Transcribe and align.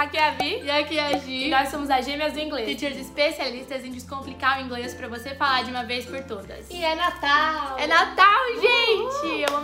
Aqui 0.00 0.16
é 0.16 0.28
a 0.28 0.30
Vi. 0.30 0.62
E 0.62 0.70
aqui 0.70 0.98
é 0.98 1.14
a 1.14 1.18
Gi. 1.18 1.44
E 1.44 1.50
nós 1.50 1.68
somos 1.68 1.90
as 1.90 2.06
Gêmeas 2.06 2.32
do 2.32 2.40
Inglês. 2.40 2.66
Teachers 2.66 2.98
especialistas 2.98 3.84
em 3.84 3.92
descomplicar 3.92 4.58
o 4.58 4.64
inglês 4.64 4.94
pra 4.94 5.08
você 5.08 5.34
falar 5.34 5.62
de 5.62 5.70
uma 5.70 5.84
vez 5.84 6.06
por 6.06 6.24
todas. 6.24 6.70
E 6.70 6.82
é 6.82 6.94
Natal! 6.94 7.78
É 7.78 7.86
Natal, 7.86 8.46
gente! 8.54 8.79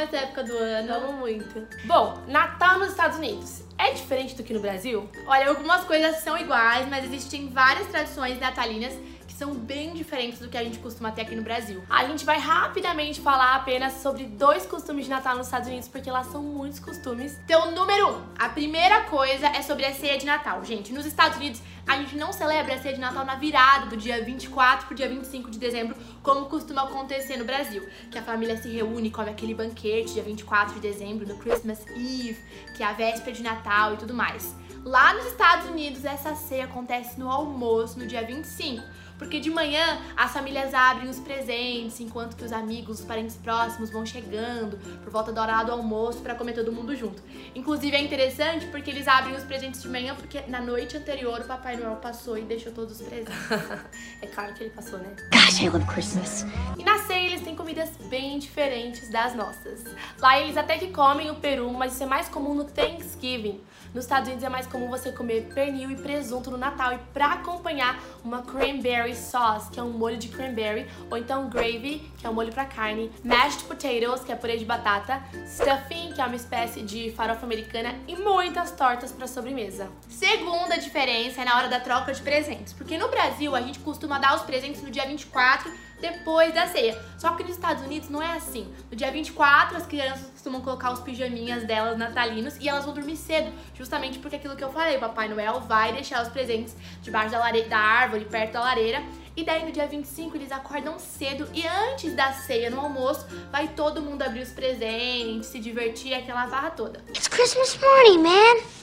Essa 0.00 0.16
época 0.16 0.44
do 0.44 0.56
ano. 0.56 0.94
Amo 0.94 1.12
muito. 1.12 1.66
Bom, 1.84 2.22
Natal 2.26 2.78
nos 2.78 2.88
Estados 2.88 3.18
Unidos. 3.18 3.62
É 3.76 3.92
diferente 3.92 4.34
do 4.34 4.42
que 4.42 4.54
no 4.54 4.60
Brasil? 4.60 5.08
Olha, 5.26 5.48
algumas 5.48 5.84
coisas 5.84 6.16
são 6.22 6.38
iguais, 6.38 6.88
mas 6.88 7.04
existem 7.04 7.48
várias 7.48 7.86
tradições 7.88 8.40
natalinas 8.40 8.94
que 9.26 9.34
são 9.34 9.54
bem 9.54 9.92
diferentes 9.92 10.38
do 10.38 10.48
que 10.48 10.56
a 10.56 10.64
gente 10.64 10.78
costuma 10.78 11.10
ter 11.10 11.22
aqui 11.22 11.36
no 11.36 11.42
Brasil. 11.42 11.82
A 11.88 12.04
gente 12.06 12.24
vai 12.24 12.38
rapidamente 12.38 13.20
falar 13.20 13.56
apenas 13.56 13.94
sobre 13.94 14.24
dois 14.24 14.66
costumes 14.66 15.04
de 15.04 15.10
Natal 15.10 15.36
nos 15.36 15.46
Estados 15.46 15.68
Unidos, 15.68 15.88
porque 15.88 16.10
lá 16.10 16.24
são 16.24 16.42
muitos 16.42 16.80
costumes. 16.80 17.38
Então, 17.44 17.70
número 17.72 18.10
um, 18.10 18.22
a 18.38 18.48
primeira 18.48 19.02
coisa 19.04 19.46
é 19.48 19.62
sobre 19.62 19.84
a 19.84 19.94
ceia 19.94 20.18
de 20.18 20.26
Natal. 20.26 20.64
Gente, 20.64 20.92
nos 20.92 21.06
Estados 21.06 21.36
Unidos, 21.36 21.62
a 21.86 21.96
gente 21.96 22.16
não 22.16 22.32
celebra 22.32 22.74
a 22.74 22.78
ceia 22.78 22.94
de 22.94 23.00
Natal 23.00 23.24
na 23.24 23.34
virada 23.34 23.86
do 23.86 23.96
dia 23.96 24.22
24 24.24 24.86
pro 24.86 24.94
dia 24.94 25.08
25 25.08 25.50
de 25.50 25.58
dezembro, 25.58 25.96
como 26.22 26.46
costuma 26.46 26.82
acontecer 26.82 27.36
no 27.36 27.44
Brasil. 27.44 27.86
Que 28.10 28.18
a 28.18 28.22
família 28.22 28.56
se 28.56 28.68
reúne, 28.68 29.10
come 29.10 29.30
aquele 29.30 29.54
banquete 29.54 30.14
dia 30.14 30.22
24 30.22 30.74
de 30.74 30.80
dezembro, 30.80 31.26
no 31.26 31.36
Christmas 31.36 31.84
Eve, 31.88 32.38
que 32.76 32.82
é 32.82 32.86
a 32.86 32.92
véspera 32.92 33.32
de 33.32 33.42
Natal 33.42 33.94
e 33.94 33.96
tudo 33.96 34.14
mais. 34.14 34.54
Lá 34.84 35.12
nos 35.14 35.26
Estados 35.26 35.68
Unidos, 35.68 36.04
essa 36.04 36.34
ceia 36.34 36.64
acontece 36.64 37.18
no 37.18 37.30
almoço, 37.30 37.98
no 37.98 38.06
dia 38.06 38.24
25. 38.24 38.82
Porque 39.20 39.38
de 39.38 39.50
manhã 39.50 40.00
as 40.16 40.32
famílias 40.32 40.72
abrem 40.72 41.10
os 41.10 41.18
presentes, 41.20 42.00
enquanto 42.00 42.34
que 42.34 42.42
os 42.42 42.52
amigos, 42.52 43.00
os 43.00 43.04
parentes 43.04 43.36
próximos 43.36 43.90
vão 43.90 44.06
chegando 44.06 44.78
por 45.02 45.12
volta 45.12 45.30
da 45.30 45.42
hora 45.42 45.62
do 45.62 45.72
almoço 45.72 46.20
para 46.20 46.34
comer 46.34 46.54
todo 46.54 46.72
mundo 46.72 46.96
junto. 46.96 47.22
Inclusive 47.54 47.94
é 47.94 48.00
interessante 48.00 48.64
porque 48.68 48.90
eles 48.90 49.06
abrem 49.06 49.36
os 49.36 49.44
presentes 49.44 49.82
de 49.82 49.90
manhã 49.90 50.14
porque 50.14 50.40
na 50.48 50.62
noite 50.62 50.96
anterior 50.96 51.38
o 51.38 51.44
Papai 51.44 51.76
Noel 51.76 51.96
passou 51.96 52.38
e 52.38 52.42
deixou 52.42 52.72
todos 52.72 52.98
os 52.98 53.06
presentes. 53.06 53.34
é 54.22 54.26
claro 54.26 54.54
que 54.54 54.62
ele 54.62 54.70
passou, 54.70 54.98
né? 54.98 55.14
Gosh, 55.30 55.60
I 55.60 55.68
love 55.68 55.84
Christmas. 55.84 56.46
E 56.78 56.82
na 56.82 56.98
ceia 57.00 57.26
eles 57.26 57.42
têm 57.42 57.54
comidas 57.54 57.90
bem 58.08 58.29
diferentes 58.40 59.08
das 59.08 59.34
nossas. 59.34 59.84
Lá 60.18 60.40
eles 60.40 60.56
até 60.56 60.78
que 60.78 60.88
comem 60.88 61.30
o 61.30 61.36
peru, 61.36 61.72
mas 61.72 61.92
isso 61.92 62.02
é 62.02 62.06
mais 62.06 62.28
comum 62.28 62.54
no 62.54 62.64
Thanksgiving. 62.64 63.60
Nos 63.94 64.04
Estados 64.04 64.28
Unidos 64.28 64.44
é 64.44 64.48
mais 64.48 64.66
comum 64.68 64.88
você 64.88 65.10
comer 65.10 65.48
pernil 65.52 65.90
e 65.90 65.96
presunto 65.96 66.50
no 66.50 66.56
Natal 66.56 66.92
e 66.92 66.98
para 67.12 67.32
acompanhar 67.32 67.98
uma 68.22 68.40
cranberry 68.42 69.16
sauce, 69.16 69.68
que 69.70 69.80
é 69.80 69.82
um 69.82 69.90
molho 69.90 70.16
de 70.16 70.28
cranberry, 70.28 70.88
ou 71.10 71.16
então 71.16 71.48
gravy, 71.48 72.08
que 72.16 72.24
é 72.24 72.30
um 72.30 72.32
molho 72.32 72.52
para 72.52 72.64
carne, 72.66 73.10
mashed 73.24 73.64
potatoes, 73.64 74.22
que 74.22 74.30
é 74.30 74.36
purê 74.36 74.56
de 74.56 74.64
batata, 74.64 75.20
stuffing, 75.44 76.12
que 76.12 76.20
é 76.20 76.24
uma 76.24 76.36
espécie 76.36 76.82
de 76.82 77.10
farofa 77.12 77.44
americana 77.44 77.96
e 78.06 78.14
muitas 78.14 78.70
tortas 78.70 79.10
para 79.10 79.26
sobremesa. 79.26 79.88
Segunda 80.08 80.78
diferença 80.78 81.42
é 81.42 81.44
na 81.44 81.56
hora 81.56 81.68
da 81.68 81.80
troca 81.80 82.12
de 82.12 82.22
presentes, 82.22 82.72
porque 82.72 82.96
no 82.96 83.08
Brasil 83.08 83.56
a 83.56 83.60
gente 83.60 83.80
costuma 83.80 84.20
dar 84.20 84.36
os 84.36 84.42
presentes 84.42 84.82
no 84.82 84.90
dia 84.90 85.04
24 85.04 85.89
depois 86.00 86.52
da 86.54 86.66
ceia. 86.66 87.00
Só 87.18 87.32
que 87.34 87.42
nos 87.42 87.52
Estados 87.52 87.84
Unidos 87.84 88.08
não 88.08 88.22
é 88.22 88.32
assim. 88.32 88.72
No 88.90 88.96
dia 88.96 89.10
24, 89.10 89.76
as 89.76 89.86
crianças 89.86 90.30
costumam 90.30 90.60
colocar 90.60 90.92
os 90.92 91.00
pijaminhas 91.00 91.64
delas 91.64 91.98
natalinos 91.98 92.56
e 92.58 92.68
elas 92.68 92.84
vão 92.84 92.94
dormir 92.94 93.16
cedo, 93.16 93.52
justamente 93.74 94.18
porque 94.18 94.36
aquilo 94.36 94.56
que 94.56 94.64
eu 94.64 94.72
falei, 94.72 94.96
o 94.96 95.00
Papai 95.00 95.28
Noel 95.28 95.60
vai 95.60 95.92
deixar 95.92 96.22
os 96.22 96.28
presentes 96.28 96.74
debaixo 97.02 97.30
da, 97.30 97.38
lare... 97.38 97.62
da 97.64 97.78
árvore, 97.78 98.24
perto 98.24 98.52
da 98.54 98.60
lareira. 98.60 99.02
E 99.36 99.44
daí 99.44 99.64
no 99.64 99.70
dia 99.70 99.86
25 99.86 100.36
eles 100.36 100.50
acordam 100.50 100.98
cedo 100.98 101.48
e 101.54 101.66
antes 101.66 102.14
da 102.14 102.32
ceia, 102.32 102.68
no 102.68 102.80
almoço, 102.80 103.26
vai 103.50 103.68
todo 103.68 104.02
mundo 104.02 104.22
abrir 104.22 104.42
os 104.42 104.50
presentes, 104.50 105.46
se 105.46 105.58
divertir, 105.58 106.14
aquela 106.14 106.48
farra 106.48 106.70
toda. 106.70 107.00
It's 107.10 107.28
Christmas 107.28 107.78
morning, 107.78 108.22
man. 108.22 108.79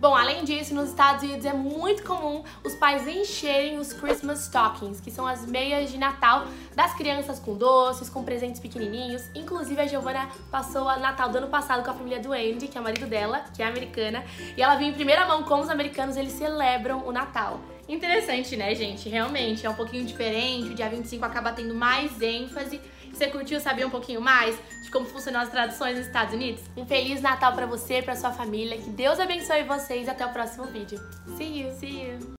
Bom, 0.00 0.14
além 0.14 0.44
disso, 0.44 0.76
nos 0.76 0.90
Estados 0.90 1.24
Unidos 1.24 1.44
é 1.44 1.52
muito 1.52 2.04
comum 2.04 2.44
os 2.62 2.72
pais 2.76 3.04
encherem 3.08 3.78
os 3.78 3.92
Christmas 3.92 4.44
stockings, 4.44 5.00
que 5.00 5.10
são 5.10 5.26
as 5.26 5.44
meias 5.44 5.90
de 5.90 5.98
Natal 5.98 6.46
das 6.72 6.94
crianças 6.94 7.40
com 7.40 7.56
doces, 7.56 8.08
com 8.08 8.22
presentes 8.22 8.60
pequenininhos. 8.60 9.28
Inclusive, 9.34 9.80
a 9.80 9.88
Giovana 9.88 10.28
passou 10.52 10.88
a 10.88 10.98
Natal 10.98 11.30
do 11.30 11.38
ano 11.38 11.48
passado 11.48 11.82
com 11.82 11.90
a 11.90 11.94
família 11.94 12.20
do 12.20 12.32
Andy, 12.32 12.68
que 12.68 12.78
é 12.78 12.80
o 12.80 12.84
marido 12.84 13.08
dela, 13.08 13.40
que 13.52 13.60
é 13.60 13.66
americana, 13.66 14.24
e 14.56 14.62
ela 14.62 14.76
viu 14.76 14.86
em 14.86 14.92
primeira 14.92 15.26
mão 15.26 15.42
como 15.42 15.64
os 15.64 15.68
americanos 15.68 16.16
eles 16.16 16.32
celebram 16.32 17.04
o 17.04 17.10
Natal. 17.10 17.58
Interessante, 17.88 18.54
né, 18.54 18.74
gente? 18.76 19.08
Realmente 19.08 19.66
é 19.66 19.70
um 19.70 19.74
pouquinho 19.74 20.04
diferente. 20.04 20.68
O 20.68 20.74
dia 20.74 20.88
25 20.88 21.24
acaba 21.24 21.50
tendo 21.50 21.74
mais 21.74 22.22
ênfase. 22.22 22.80
Você 23.18 23.26
curtiu 23.26 23.58
saber 23.58 23.84
um 23.84 23.90
pouquinho 23.90 24.20
mais 24.20 24.56
de 24.80 24.90
como 24.92 25.04
funcionam 25.04 25.40
as 25.40 25.48
tradições 25.48 25.98
nos 25.98 26.06
Estados 26.06 26.32
Unidos? 26.32 26.62
Um 26.76 26.86
feliz 26.86 27.20
Natal 27.20 27.52
para 27.52 27.66
você 27.66 27.98
e 27.98 28.02
para 28.02 28.14
sua 28.14 28.30
família. 28.30 28.78
Que 28.78 28.90
Deus 28.90 29.18
abençoe 29.18 29.64
vocês. 29.64 30.08
Até 30.08 30.24
o 30.24 30.28
próximo 30.28 30.66
vídeo. 30.66 31.00
See 31.36 31.62
you. 31.62 31.72
See 31.72 32.00
you. 32.00 32.18